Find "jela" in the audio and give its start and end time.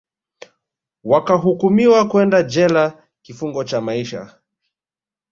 2.43-3.07